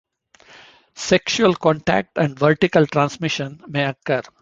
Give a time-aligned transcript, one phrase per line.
[0.95, 4.23] Sexual contact and vertical transmission may occur.